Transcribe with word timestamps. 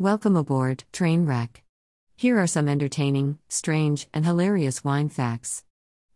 Welcome 0.00 0.34
aboard, 0.34 0.82
Trainwreck. 0.92 1.62
Here 2.16 2.36
are 2.40 2.48
some 2.48 2.68
entertaining, 2.68 3.38
strange, 3.48 4.08
and 4.12 4.26
hilarious 4.26 4.82
wine 4.82 5.08
facts. 5.08 5.62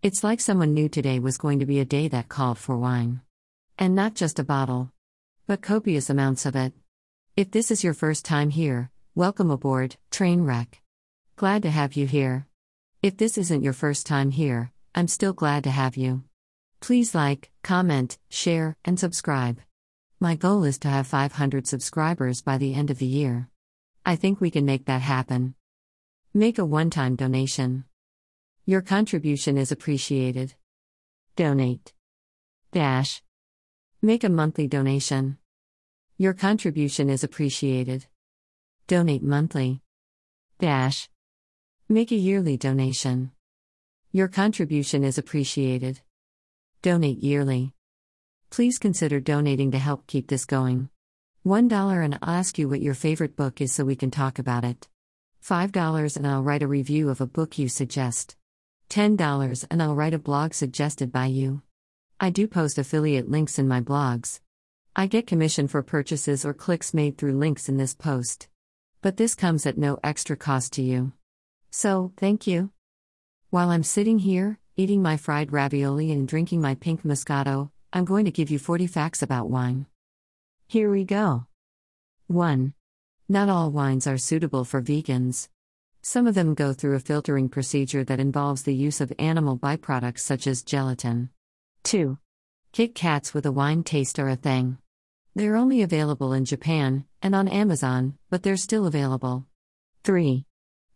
It's 0.03 0.25
like 0.25 0.41
someone 0.41 0.75
knew 0.75 0.89
today 0.89 1.21
was 1.21 1.39
going 1.39 1.61
to 1.61 1.65
be 1.65 1.79
a 1.79 1.85
day 1.85 2.09
that 2.09 2.29
called 2.29 2.59
for 2.59 2.77
wine. 2.77 3.21
And 3.79 3.95
not 3.95 4.17
just 4.17 4.41
a 4.41 4.45
bottle, 4.45 4.91
but 5.47 5.63
copious 5.63 6.11
amounts 6.11 6.45
of 6.45 6.57
it. 6.57 6.73
If 7.37 7.53
this 7.53 7.71
is 7.71 7.85
your 7.85 7.95
first 7.95 8.25
time 8.25 8.51
here, 8.51 8.91
welcome 9.15 9.49
aboard, 9.49 9.95
Trainwreck. 10.11 10.81
Glad 11.37 11.63
to 11.63 11.71
have 11.71 11.95
you 11.95 12.09
here. 12.09 12.49
If 13.01 13.17
this 13.17 13.39
isn't 13.39 13.63
your 13.63 13.75
first 13.75 14.09
time 14.09 14.33
here, 14.33 14.73
I'm 14.93 15.07
still 15.07 15.33
glad 15.33 15.63
to 15.63 15.71
have 15.71 15.97
you. 15.97 16.25
Please 16.81 17.15
like, 17.15 17.53
comment, 17.63 18.19
share, 18.29 18.77
and 18.85 18.99
subscribe. 18.99 19.61
My 20.19 20.35
goal 20.35 20.65
is 20.65 20.81
to 20.81 20.89
have 20.89 21.07
500 21.07 21.69
subscribers 21.69 22.43
by 22.43 22.59
the 22.59 22.75
end 22.75 22.91
of 22.91 22.99
the 22.99 23.07
year. 23.07 23.49
I 24.09 24.17
think 24.17 24.41
we 24.41 24.51
can 24.51 24.65
make 24.65 24.87
that 24.87 25.03
happen. 25.03 25.55
Make 26.33 26.59
a 26.59 26.65
one 26.65 26.89
time 26.89 27.15
donation. 27.15 27.85
Your 28.65 28.81
contribution 28.81 29.59
is 29.59 29.71
appreciated. 29.71 30.55
Donate. 31.37 31.93
Dash. 32.73 33.21
Make 34.01 34.25
a 34.25 34.31
monthly 34.31 34.67
donation. 34.67 35.37
Your 36.17 36.33
contribution 36.33 37.11
is 37.11 37.23
appreciated. 37.23 38.07
Donate 38.87 39.23
monthly. 39.23 39.83
Dash. 40.59 41.11
Make 41.87 42.11
a 42.11 42.15
yearly 42.15 42.57
donation. 42.57 43.33
Your 44.11 44.29
contribution 44.29 45.05
is 45.05 45.19
appreciated. 45.19 46.01
Donate 46.81 47.23
yearly. 47.23 47.75
Please 48.49 48.79
consider 48.79 49.21
donating 49.21 49.73
to 49.73 49.79
help 49.79 50.07
keep 50.07 50.29
this 50.29 50.47
going. 50.47 50.89
$1 51.49 52.05
and 52.05 52.19
I'll 52.21 52.35
ask 52.35 52.59
you 52.59 52.69
what 52.69 52.83
your 52.83 52.93
favorite 52.93 53.35
book 53.35 53.63
is 53.63 53.73
so 53.73 53.83
we 53.83 53.97
can 53.97 54.11
talk 54.11 54.39
about 54.39 54.65
it. 54.65 54.87
$5 55.43 56.17
and 56.17 56.27
I'll 56.27 56.43
write 56.43 56.63
a 56.63 56.67
review 56.69 57.09
of 57.09 57.23
a 57.23 57.27
book 57.27 57.59
you 57.59 57.71
suggest. 57.71 58.37
$10 58.91 59.65
and 59.71 59.83
I'll 59.83 59.95
write 59.95 60.13
a 60.13 60.19
blog 60.19 60.53
suggested 60.53 61.11
by 61.11 61.25
you. 61.27 61.63
I 62.21 62.29
do 62.29 62.47
post 62.47 62.77
affiliate 62.77 63.31
links 63.31 63.59
in 63.59 63.67
my 63.67 63.81
blogs. 63.81 64.41
I 64.95 65.07
get 65.07 65.27
commission 65.27 65.69
for 65.69 65.83
purchases 65.83 66.45
or 66.45 66.53
clicks 66.53 66.93
made 66.93 67.17
through 67.17 67.39
links 67.39 67.67
in 67.69 67.79
this 67.79 67.95
post. 67.95 68.49
But 69.01 69.17
this 69.17 69.35
comes 69.35 69.65
at 69.65 69.79
no 69.79 69.99
extra 70.05 70.37
cost 70.37 70.75
to 70.75 70.83
you. 70.83 71.13
So, 71.71 72.13
thank 72.19 72.47
you. 72.47 72.73
While 73.49 73.71
I'm 73.71 73.85
sitting 73.85 74.19
here, 74.19 74.59
eating 74.77 75.01
my 75.01 75.17
fried 75.17 75.51
ravioli 75.51 76.13
and 76.13 76.29
drinking 76.29 76.61
my 76.61 76.75
pink 76.75 77.05
Moscato, 77.05 77.71
I'm 77.91 78.05
going 78.05 78.27
to 78.27 78.31
give 78.31 78.51
you 78.51 78.59
40 78.59 78.87
facts 78.87 79.23
about 79.23 79.49
wine. 79.49 79.87
Here 80.71 80.91
we 80.91 81.05
go. 81.05 81.47
1. 82.27 82.75
Not 83.27 83.49
all 83.49 83.71
wines 83.71 84.07
are 84.07 84.19
suitable 84.19 84.67
for 84.67 84.83
vegans. 84.83 85.49
Some 86.03 86.27
of 86.27 86.35
them 86.35 86.53
go 86.53 86.75
through 86.75 86.95
a 86.95 87.01
filtering 87.01 87.49
procedure 87.49 88.05
that 88.05 88.21
involves 88.21 88.65
the 88.65 88.75
use 88.75 89.01
of 89.01 89.11
animal 89.19 89.59
byproducts 89.59 90.19
such 90.19 90.47
as 90.47 90.63
gelatin. 90.63 91.31
2. 91.85 92.19
Kit 92.73 92.95
Kats 92.95 93.33
with 93.33 93.47
a 93.47 93.51
wine 93.51 93.83
taste 93.83 94.19
are 94.19 94.29
a 94.29 94.37
thing. 94.37 94.77
They're 95.35 95.57
only 95.57 95.81
available 95.81 96.35
in 96.35 96.45
Japan 96.45 97.07
and 97.23 97.35
on 97.35 97.49
Amazon, 97.49 98.19
but 98.29 98.43
they're 98.43 98.59
still 98.59 98.85
available. 98.85 99.47
3. 100.05 100.45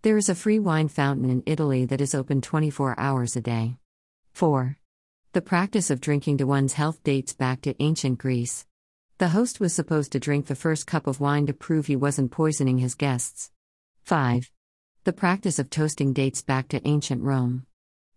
There 0.02 0.18
is 0.18 0.28
a 0.28 0.34
free 0.34 0.58
wine 0.58 0.88
fountain 0.88 1.30
in 1.30 1.42
Italy 1.46 1.86
that 1.86 2.02
is 2.02 2.14
open 2.14 2.42
24 2.42 3.00
hours 3.00 3.36
a 3.36 3.40
day. 3.40 3.78
4. 4.34 4.76
The 5.32 5.40
practice 5.40 5.90
of 5.90 6.02
drinking 6.02 6.36
to 6.36 6.44
one's 6.44 6.74
health 6.74 7.02
dates 7.02 7.32
back 7.32 7.62
to 7.62 7.82
ancient 7.82 8.18
Greece. 8.18 8.66
The 9.22 9.28
host 9.28 9.60
was 9.60 9.72
supposed 9.72 10.10
to 10.10 10.18
drink 10.18 10.46
the 10.46 10.56
first 10.56 10.84
cup 10.84 11.06
of 11.06 11.20
wine 11.20 11.46
to 11.46 11.52
prove 11.52 11.86
he 11.86 11.94
wasn't 11.94 12.32
poisoning 12.32 12.78
his 12.78 12.96
guests. 12.96 13.52
5. 14.02 14.50
The 15.04 15.12
practice 15.12 15.60
of 15.60 15.70
toasting 15.70 16.12
dates 16.12 16.42
back 16.42 16.66
to 16.70 16.84
ancient 16.84 17.22
Rome. 17.22 17.64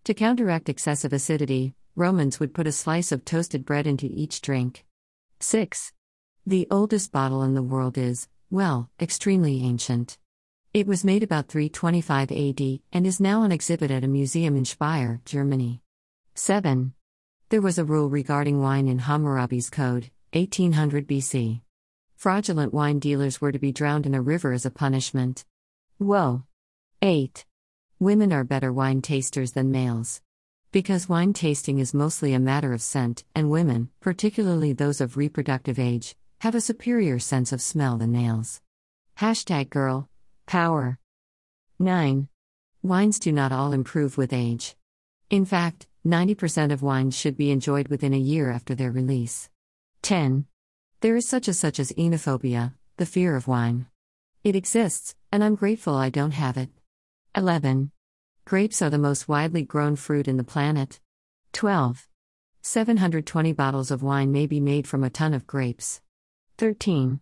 To 0.05 0.15
counteract 0.15 0.67
excessive 0.67 1.13
acidity, 1.13 1.75
Romans 1.95 2.39
would 2.39 2.55
put 2.55 2.65
a 2.65 2.71
slice 2.71 3.11
of 3.11 3.23
toasted 3.23 3.65
bread 3.65 3.85
into 3.85 4.09
each 4.11 4.41
drink. 4.41 4.83
6. 5.41 5.93
The 6.43 6.67
oldest 6.71 7.11
bottle 7.11 7.43
in 7.43 7.53
the 7.53 7.61
world 7.61 7.99
is, 7.99 8.27
well, 8.49 8.89
extremely 8.99 9.61
ancient. 9.61 10.17
It 10.73 10.87
was 10.87 11.05
made 11.05 11.21
about 11.21 11.49
325 11.49 12.31
AD 12.31 12.79
and 12.91 13.05
is 13.05 13.19
now 13.19 13.41
on 13.41 13.51
exhibit 13.51 13.91
at 13.91 14.03
a 14.03 14.07
museum 14.07 14.55
in 14.55 14.65
Speyer, 14.65 15.21
Germany. 15.23 15.83
7. 16.33 16.95
There 17.49 17.61
was 17.61 17.77
a 17.77 17.85
rule 17.85 18.09
regarding 18.09 18.59
wine 18.59 18.87
in 18.87 18.97
Hammurabi's 18.97 19.69
Code, 19.69 20.09
1800 20.35 21.07
BC. 21.07 21.61
Fraudulent 22.17 22.73
wine 22.73 22.99
dealers 22.99 23.39
were 23.39 23.53
to 23.53 23.59
be 23.59 23.71
drowned 23.71 24.05
in 24.05 24.13
a 24.13 24.21
river 24.21 24.51
as 24.51 24.65
a 24.65 24.69
punishment. 24.69 25.45
Whoa. 25.97 26.43
8. 27.01 27.45
Women 27.99 28.33
are 28.33 28.43
better 28.43 28.73
wine 28.73 29.01
tasters 29.01 29.53
than 29.53 29.71
males. 29.71 30.21
Because 30.73 31.07
wine 31.07 31.31
tasting 31.31 31.79
is 31.79 31.93
mostly 31.93 32.33
a 32.33 32.39
matter 32.39 32.73
of 32.73 32.81
scent, 32.81 33.23
and 33.33 33.49
women, 33.49 33.91
particularly 34.01 34.73
those 34.73 34.99
of 34.99 35.15
reproductive 35.15 35.79
age, 35.79 36.17
have 36.39 36.53
a 36.53 36.59
superior 36.59 37.17
sense 37.17 37.53
of 37.53 37.61
smell 37.61 37.97
than 37.97 38.11
males. 38.11 38.59
Hashtag 39.19 39.69
girl. 39.69 40.09
Power. 40.45 40.99
9. 41.79 42.27
Wines 42.83 43.19
do 43.19 43.31
not 43.31 43.53
all 43.53 43.71
improve 43.71 44.17
with 44.17 44.33
age. 44.33 44.75
In 45.29 45.45
fact, 45.45 45.87
90% 46.05 46.73
of 46.73 46.81
wines 46.81 47.17
should 47.17 47.37
be 47.37 47.51
enjoyed 47.51 47.87
within 47.87 48.13
a 48.13 48.17
year 48.17 48.51
after 48.51 48.75
their 48.75 48.91
release. 48.91 49.49
10. 50.05 50.45
There 51.01 51.15
is 51.15 51.27
such 51.27 51.47
a 51.47 51.53
such 51.53 51.79
as 51.79 51.91
oenophobia, 51.93 52.75
the 52.97 53.07
fear 53.07 53.35
of 53.35 53.47
wine. 53.47 53.87
It 54.43 54.55
exists, 54.55 55.15
and 55.31 55.43
I'm 55.43 55.55
grateful 55.55 55.95
I 55.95 56.11
don't 56.11 56.35
have 56.35 56.57
it. 56.57 56.69
11. 57.35 57.89
Grapes 58.45 58.83
are 58.83 58.91
the 58.91 58.99
most 58.99 59.27
widely 59.27 59.63
grown 59.63 59.95
fruit 59.95 60.27
in 60.27 60.37
the 60.37 60.43
planet. 60.43 60.99
12. 61.53 62.07
720 62.61 63.51
bottles 63.53 63.89
of 63.89 64.03
wine 64.03 64.31
may 64.31 64.45
be 64.45 64.59
made 64.59 64.87
from 64.87 65.03
a 65.03 65.09
ton 65.09 65.33
of 65.33 65.47
grapes. 65.47 66.01
13. 66.59 67.19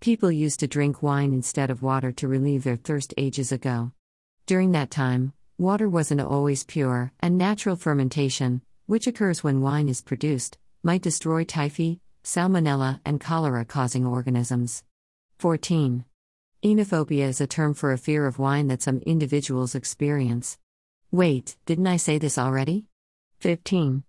People 0.00 0.32
used 0.32 0.60
to 0.60 0.66
drink 0.66 1.02
wine 1.02 1.34
instead 1.34 1.68
of 1.68 1.82
water 1.82 2.12
to 2.12 2.26
relieve 2.26 2.64
their 2.64 2.76
thirst 2.76 3.12
ages 3.18 3.52
ago. 3.52 3.92
During 4.46 4.72
that 4.72 4.90
time, 4.90 5.34
Water 5.58 5.86
wasn't 5.86 6.22
always 6.22 6.64
pure, 6.64 7.12
and 7.20 7.36
natural 7.36 7.76
fermentation, 7.76 8.62
which 8.86 9.06
occurs 9.06 9.44
when 9.44 9.60
wine 9.60 9.90
is 9.90 10.00
produced, 10.00 10.56
might 10.82 11.02
destroy 11.02 11.44
typhi, 11.44 12.00
salmonella, 12.24 13.00
and 13.04 13.20
cholera 13.20 13.64
causing 13.64 14.06
organisms. 14.06 14.84
14. 15.38 16.04
Enophobia 16.64 17.24
is 17.24 17.40
a 17.40 17.46
term 17.46 17.74
for 17.74 17.92
a 17.92 17.98
fear 17.98 18.26
of 18.26 18.38
wine 18.38 18.68
that 18.68 18.82
some 18.82 18.98
individuals 18.98 19.74
experience. 19.74 20.58
Wait, 21.10 21.56
didn't 21.66 21.86
I 21.86 21.96
say 21.96 22.18
this 22.18 22.38
already? 22.38 22.86
15. 23.40 24.04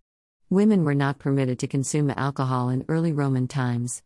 Women 0.50 0.84
were 0.84 0.94
not 0.94 1.18
permitted 1.18 1.58
to 1.60 1.68
consume 1.68 2.12
alcohol 2.12 2.70
in 2.70 2.86
early 2.88 3.12
Roman 3.12 3.48
times. 3.48 4.04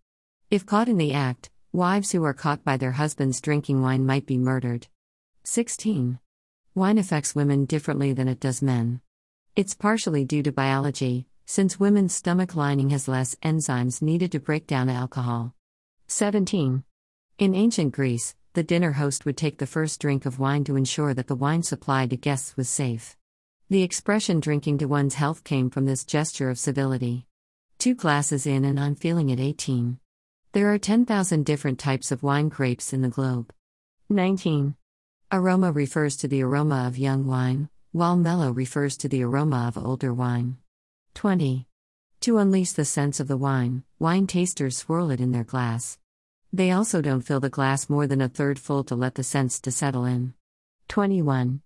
If 0.49 0.65
caught 0.65 0.87
in 0.87 0.97
the 0.97 1.13
act, 1.13 1.49
wives 1.73 2.11
who 2.11 2.23
are 2.23 2.33
caught 2.33 2.63
by 2.63 2.77
their 2.77 2.93
husbands 2.93 3.41
drinking 3.41 3.81
wine 3.81 4.05
might 4.05 4.25
be 4.25 4.37
murdered. 4.37 4.87
16. 5.43 6.19
Wine 6.73 6.97
affects 6.97 7.35
women 7.35 7.65
differently 7.65 8.13
than 8.13 8.29
it 8.29 8.39
does 8.39 8.61
men. 8.61 9.01
It's 9.57 9.73
partially 9.73 10.23
due 10.23 10.43
to 10.43 10.51
biology, 10.51 11.27
since 11.49 11.79
women's 11.79 12.13
stomach 12.13 12.57
lining 12.57 12.89
has 12.89 13.07
less 13.07 13.33
enzymes 13.35 14.01
needed 14.01 14.33
to 14.33 14.39
break 14.39 14.67
down 14.67 14.89
alcohol. 14.89 15.55
17. 16.07 16.83
In 17.39 17.55
ancient 17.55 17.93
Greece, 17.93 18.35
the 18.51 18.63
dinner 18.63 18.91
host 18.91 19.25
would 19.25 19.37
take 19.37 19.57
the 19.57 19.65
first 19.65 20.01
drink 20.01 20.25
of 20.25 20.39
wine 20.39 20.65
to 20.65 20.75
ensure 20.75 21.13
that 21.13 21.27
the 21.27 21.35
wine 21.35 21.63
supplied 21.63 22.09
to 22.09 22.17
guests 22.17 22.57
was 22.57 22.67
safe. 22.67 23.15
The 23.69 23.81
expression 23.81 24.41
drinking 24.41 24.79
to 24.79 24.87
one's 24.87 25.15
health 25.15 25.45
came 25.45 25.69
from 25.69 25.85
this 25.85 26.03
gesture 26.03 26.49
of 26.49 26.59
civility. 26.59 27.27
Two 27.77 27.95
glasses 27.95 28.45
in, 28.45 28.65
and 28.65 28.77
I'm 28.77 28.95
feeling 28.95 29.29
it 29.29 29.39
18. 29.39 29.99
There 30.51 30.73
are 30.73 30.77
10,000 30.77 31.45
different 31.45 31.79
types 31.79 32.11
of 32.11 32.23
wine 32.23 32.49
grapes 32.49 32.91
in 32.91 33.01
the 33.01 33.09
globe. 33.09 33.53
19. 34.09 34.75
Aroma 35.31 35.71
refers 35.71 36.17
to 36.17 36.27
the 36.27 36.43
aroma 36.43 36.85
of 36.87 36.97
young 36.97 37.25
wine, 37.25 37.69
while 37.93 38.17
mellow 38.17 38.51
refers 38.51 38.97
to 38.97 39.07
the 39.07 39.23
aroma 39.23 39.67
of 39.69 39.77
older 39.77 40.13
wine. 40.13 40.57
20. 41.17 41.65
To 42.19 42.37
unleash 42.37 42.73
the 42.73 42.85
sense 42.85 43.19
of 43.19 43.27
the 43.27 43.37
wine, 43.37 43.81
wine 43.97 44.27
tasters 44.27 44.77
swirl 44.77 45.09
it 45.09 45.19
in 45.19 45.31
their 45.31 45.43
glass. 45.43 45.97
They 46.53 46.69
also 46.69 47.01
don't 47.01 47.23
fill 47.23 47.39
the 47.39 47.49
glass 47.49 47.89
more 47.89 48.05
than 48.05 48.21
a 48.21 48.29
third 48.29 48.59
full 48.59 48.83
to 48.83 48.93
let 48.93 49.15
the 49.15 49.23
scents 49.23 49.59
to 49.61 49.71
settle 49.71 50.05
in. 50.05 50.35
21. 50.89 51.61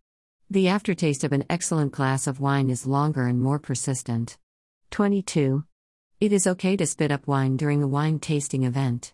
The 0.49 0.69
aftertaste 0.69 1.25
of 1.25 1.33
an 1.33 1.43
excellent 1.49 1.91
glass 1.91 2.27
of 2.27 2.39
wine 2.39 2.69
is 2.69 2.87
longer 2.87 3.27
and 3.27 3.41
more 3.41 3.59
persistent. 3.59 4.37
22. 4.91 5.65
It 6.21 6.31
is 6.31 6.47
okay 6.47 6.77
to 6.77 6.87
spit 6.87 7.11
up 7.11 7.27
wine 7.27 7.57
during 7.57 7.83
a 7.83 7.87
wine 7.89 8.19
tasting 8.19 8.63
event. 8.63 9.13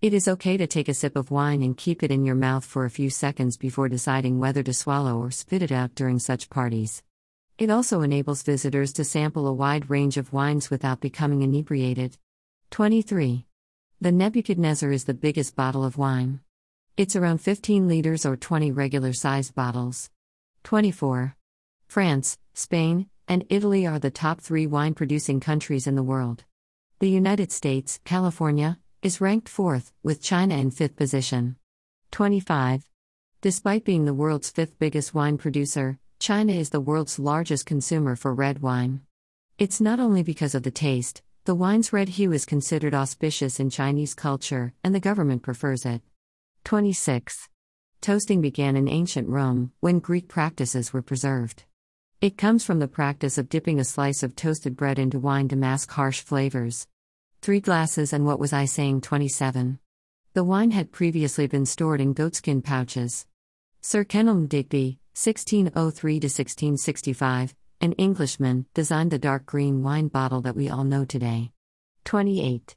It 0.00 0.14
is 0.14 0.26
okay 0.28 0.56
to 0.56 0.66
take 0.66 0.88
a 0.88 0.94
sip 0.94 1.14
of 1.14 1.30
wine 1.30 1.60
and 1.60 1.76
keep 1.76 2.02
it 2.02 2.10
in 2.10 2.24
your 2.24 2.36
mouth 2.36 2.64
for 2.64 2.86
a 2.86 2.90
few 2.90 3.10
seconds 3.10 3.58
before 3.58 3.90
deciding 3.90 4.38
whether 4.38 4.62
to 4.62 4.72
swallow 4.72 5.18
or 5.18 5.30
spit 5.30 5.60
it 5.60 5.72
out 5.72 5.94
during 5.94 6.18
such 6.18 6.48
parties. 6.48 7.02
It 7.56 7.70
also 7.70 8.00
enables 8.00 8.42
visitors 8.42 8.92
to 8.94 9.04
sample 9.04 9.46
a 9.46 9.52
wide 9.52 9.88
range 9.88 10.16
of 10.16 10.32
wines 10.32 10.70
without 10.70 11.00
becoming 11.00 11.42
inebriated. 11.42 12.18
23. 12.72 13.46
The 14.00 14.10
Nebuchadnezzar 14.10 14.90
is 14.90 15.04
the 15.04 15.14
biggest 15.14 15.54
bottle 15.54 15.84
of 15.84 15.96
wine. 15.96 16.40
It's 16.96 17.14
around 17.14 17.38
15 17.38 17.86
liters 17.86 18.26
or 18.26 18.36
20 18.36 18.72
regular 18.72 19.12
sized 19.12 19.54
bottles. 19.54 20.10
24. 20.64 21.36
France, 21.86 22.38
Spain, 22.54 23.08
and 23.28 23.44
Italy 23.48 23.86
are 23.86 24.00
the 24.00 24.10
top 24.10 24.40
three 24.40 24.66
wine 24.66 24.94
producing 24.94 25.38
countries 25.38 25.86
in 25.86 25.94
the 25.94 26.02
world. 26.02 26.42
The 26.98 27.08
United 27.08 27.52
States, 27.52 28.00
California, 28.04 28.80
is 29.00 29.20
ranked 29.20 29.48
fourth, 29.48 29.92
with 30.02 30.20
China 30.20 30.56
in 30.56 30.72
fifth 30.72 30.96
position. 30.96 31.54
25. 32.10 32.90
Despite 33.42 33.84
being 33.84 34.06
the 34.06 34.14
world's 34.14 34.50
fifth 34.50 34.76
biggest 34.80 35.14
wine 35.14 35.38
producer, 35.38 36.00
China 36.24 36.54
is 36.54 36.70
the 36.70 36.80
world's 36.80 37.18
largest 37.18 37.66
consumer 37.66 38.16
for 38.16 38.32
red 38.32 38.62
wine. 38.62 39.02
It's 39.58 39.78
not 39.78 40.00
only 40.00 40.22
because 40.22 40.54
of 40.54 40.62
the 40.62 40.70
taste, 40.70 41.20
the 41.44 41.54
wine's 41.54 41.92
red 41.92 42.08
hue 42.08 42.32
is 42.32 42.46
considered 42.46 42.94
auspicious 42.94 43.60
in 43.60 43.68
Chinese 43.68 44.14
culture, 44.14 44.72
and 44.82 44.94
the 44.94 45.00
government 45.00 45.42
prefers 45.42 45.84
it. 45.84 46.00
26. 46.64 47.50
Toasting 48.00 48.40
began 48.40 48.74
in 48.74 48.88
ancient 48.88 49.28
Rome, 49.28 49.72
when 49.80 49.98
Greek 49.98 50.26
practices 50.26 50.94
were 50.94 51.02
preserved. 51.02 51.64
It 52.22 52.38
comes 52.38 52.64
from 52.64 52.78
the 52.78 52.88
practice 52.88 53.36
of 53.36 53.50
dipping 53.50 53.78
a 53.78 53.84
slice 53.84 54.22
of 54.22 54.34
toasted 54.34 54.78
bread 54.78 54.98
into 54.98 55.18
wine 55.18 55.48
to 55.48 55.56
mask 55.56 55.90
harsh 55.90 56.22
flavors. 56.22 56.86
Three 57.42 57.60
glasses 57.60 58.14
and 58.14 58.24
what 58.24 58.40
was 58.40 58.54
I 58.54 58.64
saying 58.64 59.02
27. 59.02 59.78
The 60.32 60.42
wine 60.42 60.70
had 60.70 60.90
previously 60.90 61.46
been 61.48 61.66
stored 61.66 62.00
in 62.00 62.14
goatskin 62.14 62.62
pouches. 62.62 63.26
Sir 63.82 64.04
Kenelm 64.04 64.48
Digby, 64.48 65.00
1603 65.16 66.18
to 66.18 66.26
1665, 66.26 67.54
an 67.80 67.92
Englishman, 67.92 68.66
designed 68.74 69.12
the 69.12 69.18
dark 69.18 69.46
green 69.46 69.80
wine 69.80 70.08
bottle 70.08 70.40
that 70.40 70.56
we 70.56 70.68
all 70.68 70.82
know 70.82 71.04
today. 71.04 71.52
28. 72.04 72.74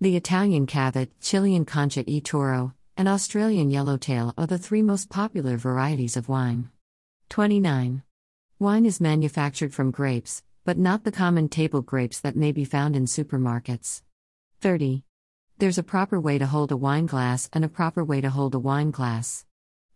The 0.00 0.16
Italian 0.16 0.66
Cavit, 0.66 1.10
Chilean 1.20 1.66
Concha 1.66 2.02
e 2.06 2.22
Toro, 2.22 2.72
and 2.96 3.06
Australian 3.06 3.68
Yellowtail 3.68 4.32
are 4.38 4.46
the 4.46 4.56
three 4.56 4.80
most 4.80 5.10
popular 5.10 5.58
varieties 5.58 6.16
of 6.16 6.26
wine. 6.26 6.70
29. 7.28 8.02
Wine 8.58 8.86
is 8.86 8.98
manufactured 8.98 9.74
from 9.74 9.90
grapes, 9.90 10.42
but 10.64 10.78
not 10.78 11.04
the 11.04 11.12
common 11.12 11.50
table 11.50 11.82
grapes 11.82 12.18
that 12.18 12.34
may 12.34 12.50
be 12.50 12.64
found 12.64 12.96
in 12.96 13.04
supermarkets. 13.04 14.00
30. 14.62 15.04
There's 15.58 15.76
a 15.76 15.82
proper 15.82 16.18
way 16.18 16.38
to 16.38 16.46
hold 16.46 16.72
a 16.72 16.78
wine 16.78 17.04
glass 17.04 17.50
and 17.52 17.62
a 17.62 17.68
proper 17.68 18.02
way 18.02 18.22
to 18.22 18.30
hold 18.30 18.54
a 18.54 18.58
wine 18.58 18.90
glass. 18.90 19.44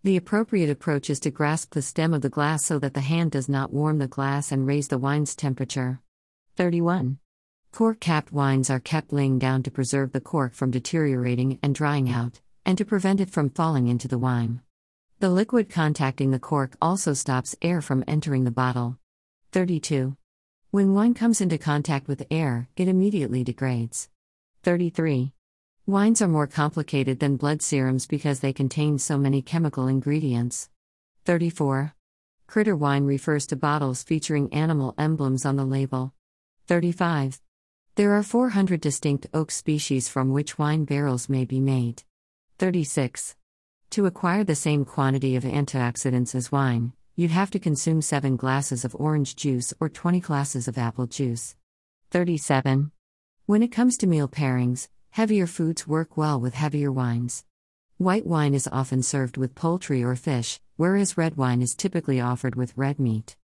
The 0.04 0.16
appropriate 0.16 0.70
approach 0.70 1.10
is 1.10 1.18
to 1.20 1.32
grasp 1.32 1.74
the 1.74 1.82
stem 1.82 2.14
of 2.14 2.22
the 2.22 2.28
glass 2.28 2.64
so 2.64 2.78
that 2.78 2.94
the 2.94 3.00
hand 3.00 3.32
does 3.32 3.48
not 3.48 3.72
warm 3.72 3.98
the 3.98 4.06
glass 4.06 4.52
and 4.52 4.64
raise 4.64 4.86
the 4.86 4.96
wine's 4.96 5.34
temperature. 5.34 6.00
31. 6.54 7.18
Cork 7.72 7.98
capped 7.98 8.32
wines 8.32 8.70
are 8.70 8.78
kept 8.78 9.12
laying 9.12 9.40
down 9.40 9.64
to 9.64 9.72
preserve 9.72 10.12
the 10.12 10.20
cork 10.20 10.54
from 10.54 10.70
deteriorating 10.70 11.58
and 11.64 11.74
drying 11.74 12.08
out, 12.08 12.40
and 12.64 12.78
to 12.78 12.84
prevent 12.84 13.20
it 13.20 13.28
from 13.28 13.50
falling 13.50 13.88
into 13.88 14.06
the 14.06 14.18
wine. 14.18 14.60
The 15.18 15.30
liquid 15.30 15.68
contacting 15.68 16.30
the 16.30 16.38
cork 16.38 16.76
also 16.80 17.12
stops 17.12 17.56
air 17.60 17.80
from 17.80 18.04
entering 18.06 18.44
the 18.44 18.52
bottle. 18.52 18.98
32. 19.50 20.16
When 20.70 20.94
wine 20.94 21.14
comes 21.14 21.40
into 21.40 21.58
contact 21.58 22.06
with 22.06 22.24
air, 22.30 22.68
it 22.76 22.86
immediately 22.86 23.42
degrades. 23.42 24.08
33. 24.62 25.32
Wines 25.88 26.20
are 26.20 26.28
more 26.28 26.46
complicated 26.46 27.18
than 27.18 27.38
blood 27.38 27.62
serums 27.62 28.06
because 28.06 28.40
they 28.40 28.52
contain 28.52 28.98
so 28.98 29.16
many 29.16 29.40
chemical 29.40 29.88
ingredients. 29.88 30.68
34. 31.24 31.94
Critter 32.46 32.76
wine 32.76 33.04
refers 33.04 33.46
to 33.46 33.56
bottles 33.56 34.02
featuring 34.02 34.52
animal 34.52 34.94
emblems 34.98 35.46
on 35.46 35.56
the 35.56 35.64
label. 35.64 36.12
35. 36.66 37.40
There 37.94 38.12
are 38.12 38.22
400 38.22 38.82
distinct 38.82 39.28
oak 39.32 39.50
species 39.50 40.10
from 40.10 40.30
which 40.30 40.58
wine 40.58 40.84
barrels 40.84 41.30
may 41.30 41.46
be 41.46 41.58
made. 41.58 42.02
36. 42.58 43.34
To 43.88 44.04
acquire 44.04 44.44
the 44.44 44.54
same 44.54 44.84
quantity 44.84 45.36
of 45.36 45.44
antioxidants 45.44 46.34
as 46.34 46.52
wine, 46.52 46.92
you'd 47.16 47.30
have 47.30 47.50
to 47.52 47.58
consume 47.58 48.02
7 48.02 48.36
glasses 48.36 48.84
of 48.84 48.94
orange 48.96 49.36
juice 49.36 49.72
or 49.80 49.88
20 49.88 50.20
glasses 50.20 50.68
of 50.68 50.76
apple 50.76 51.06
juice. 51.06 51.56
37. 52.10 52.92
When 53.46 53.62
it 53.62 53.72
comes 53.72 53.96
to 53.96 54.06
meal 54.06 54.28
pairings, 54.28 54.88
heavier 55.10 55.46
foods 55.46 55.86
work 55.86 56.16
well 56.16 56.40
with 56.40 56.54
heavier 56.54 56.92
wines. 56.92 57.44
White 57.96 58.26
wine 58.26 58.54
is 58.54 58.68
often 58.70 59.02
served 59.02 59.36
with 59.36 59.54
poultry 59.54 60.04
or 60.04 60.14
fish, 60.14 60.60
whereas 60.76 61.18
red 61.18 61.36
wine 61.36 61.60
is 61.60 61.74
typically 61.74 62.20
offered 62.20 62.54
with 62.54 62.76
red 62.76 63.00
meat. 63.00 63.36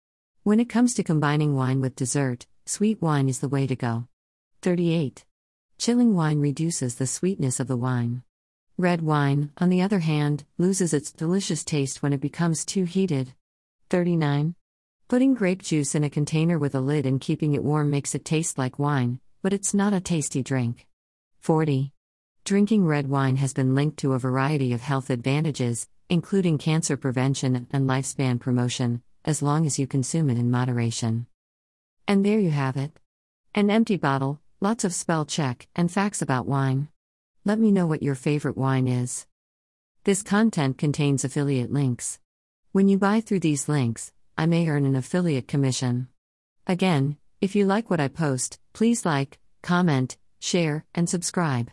When 0.43 0.61
it 0.61 0.69
comes 0.69 0.93
to 0.95 1.03
combining 1.03 1.55
wine 1.55 1.81
with 1.81 1.97
dessert, 1.97 2.47
sweet 2.67 3.01
wine 3.01 3.29
is 3.29 3.39
the 3.39 3.49
way 3.49 3.67
to 3.67 3.77
go. 3.77 4.09
38. 4.61 5.25
Chilling 5.79 6.15
wine 6.15 6.41
reduces 6.41 6.97
the 6.97 7.07
sweetness 7.07 7.61
of 7.61 7.69
the 7.69 7.77
wine. 7.77 8.23
Red 8.77 9.03
wine, 9.03 9.51
on 9.59 9.69
the 9.69 9.83
other 9.83 10.01
hand, 10.01 10.45
loses 10.59 10.93
its 10.93 11.13
delicious 11.13 11.65
taste 11.65 12.03
when 12.03 12.13
it 12.13 12.21
becomes 12.21 12.65
too 12.65 12.85
heated. 12.85 13.35
39. 13.91 14.55
Putting 15.09 15.35
grape 15.35 15.63
juice 15.63 15.95
in 15.95 16.05
a 16.05 16.11
container 16.11 16.59
with 16.59 16.75
a 16.75 16.81
lid 16.81 17.07
and 17.07 17.21
keeping 17.21 17.55
it 17.55 17.65
warm 17.65 17.91
makes 17.91 18.15
it 18.15 18.25
taste 18.25 18.59
like 18.59 18.79
wine, 18.79 19.21
but 19.43 19.53
it's 19.53 19.75
not 19.75 19.93
a 19.93 20.01
tasty 20.01 20.43
drink. 20.43 20.87
40. 21.43 21.93
Drinking 22.45 22.87
red 22.87 23.09
wine 23.09 23.35
has 23.35 23.53
been 23.53 23.75
linked 23.75 23.99
to 23.99 24.13
a 24.13 24.19
variety 24.21 24.73
of 24.73 24.81
health 24.81 25.11
advantages, 25.11 25.89
including 26.09 26.57
cancer 26.57 26.97
prevention 26.97 27.67
and 27.73 27.89
lifespan 27.89 28.39
promotion, 28.39 29.03
as 29.25 29.43
long 29.43 29.67
as 29.67 29.77
you 29.77 29.89
consume 29.89 30.31
it 30.31 30.39
in 30.39 30.53
moderation. 30.53 31.27
And 32.07 32.25
there 32.25 32.39
you 32.39 32.53
have 32.53 32.77
it. 32.77 32.93
An 33.57 33.71
empty 33.71 33.97
bottle, 33.97 34.41
lots 34.61 34.85
of 34.85 34.95
spell 34.95 35.25
check, 35.25 35.67
and 35.75 35.91
facts 35.91 36.23
about 36.23 36.47
wine. 36.47 36.87
Let 37.45 37.59
me 37.59 37.73
know 37.73 37.89
what 37.89 38.05
your 38.05 38.15
favorite 38.15 38.57
wine 38.57 38.87
is. 38.87 39.27
This 40.05 40.23
content 40.23 40.79
contains 40.79 41.25
affiliate 41.25 41.73
links. 41.73 42.21
When 42.71 42.87
you 42.87 42.99
buy 42.99 43.21
through 43.21 43.41
these 43.41 43.69
links, 43.69 44.13
I 44.39 44.47
may 44.47 44.69
earn 44.69 44.87
an 44.87 44.95
affiliate 44.95 45.49
commission. 45.49 46.07
Again, 46.69 47.17
if 47.41 47.57
you 47.57 47.67
like 47.67 47.91
what 47.91 47.99
I 47.99 48.07
post, 48.07 48.61
please 48.73 49.05
like, 49.05 49.41
comment, 49.61 50.17
share, 50.43 50.85
and 50.95 51.09
subscribe. 51.09 51.71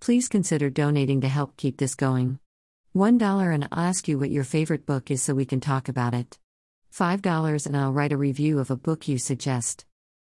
Please 0.00 0.28
consider 0.28 0.70
donating 0.70 1.20
to 1.22 1.28
help 1.28 1.56
keep 1.56 1.78
this 1.78 1.94
going. 1.94 2.38
$1 2.94 3.54
and 3.54 3.68
I'll 3.72 3.80
ask 3.80 4.06
you 4.06 4.18
what 4.18 4.30
your 4.30 4.44
favorite 4.44 4.86
book 4.86 5.10
is 5.10 5.20
so 5.22 5.34
we 5.34 5.44
can 5.44 5.60
talk 5.60 5.88
about 5.88 6.14
it. 6.14 6.38
$5 6.94 7.66
and 7.66 7.76
I'll 7.76 7.92
write 7.92 8.12
a 8.12 8.16
review 8.16 8.60
of 8.60 8.70
a 8.70 8.76
book 8.76 9.08
you 9.08 9.18
suggest. 9.18 9.84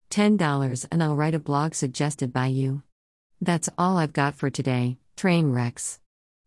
$10 0.09 0.87
and 0.91 1.03
I'll 1.03 1.15
write 1.15 1.35
a 1.35 1.39
blog 1.39 1.75
suggested 1.75 2.33
by 2.33 2.47
you. 2.47 2.81
That's 3.39 3.69
all 3.77 3.97
I've 3.97 4.13
got 4.13 4.35
for 4.35 4.49
today, 4.49 4.97
train 5.15 5.51
wrecks. 5.51 5.99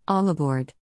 All 0.09 0.29
aboard. 0.29 0.73